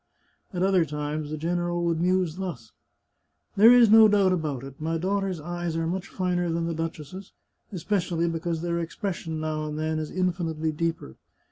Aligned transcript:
At 0.51 0.63
other 0.63 0.83
times 0.83 1.29
the 1.29 1.37
general 1.37 1.83
would 1.83 2.01
muse 2.01 2.37
thus:" 2.37 2.71
There 3.55 3.71
is 3.71 3.91
no 3.91 4.07
doubt 4.07 4.33
about 4.33 4.63
it, 4.63 4.81
my 4.81 4.97
daughter's 4.97 5.39
eyes 5.39 5.77
are 5.77 5.85
much 5.85 6.07
finer 6.07 6.49
than 6.49 6.65
the 6.65 6.73
duchess's, 6.73 7.33
especially 7.71 8.27
because 8.27 8.63
their 8.63 8.79
expression 8.79 9.39
now 9.39 9.65
and 9.67 9.77
then 9.77 9.99
is 9.99 10.09
infinitely 10.09 10.71
deeper. 10.71 11.17